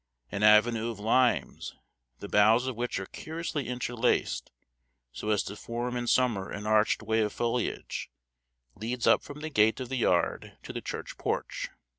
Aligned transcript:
An 0.31 0.41
avenue 0.41 0.89
of 0.89 0.99
limes, 0.99 1.75
the 2.21 2.27
boughs 2.27 2.65
of 2.65 2.75
which 2.75 2.99
are 2.99 3.05
curiously 3.05 3.67
interlaced, 3.67 4.49
so 5.11 5.29
as 5.29 5.43
to 5.43 5.55
form 5.55 5.95
in 5.95 6.07
summer 6.07 6.49
an 6.49 6.65
arched 6.65 7.03
way 7.03 7.19
of 7.19 7.31
foliage, 7.33 8.09
leads 8.73 9.05
up 9.05 9.21
from 9.21 9.41
the 9.41 9.51
gate 9.51 9.79
of 9.79 9.89
the 9.89 9.97
yard 9.97 10.57
to 10.63 10.73
the 10.73 10.81
church 10.81 11.19
porch. 11.19 11.69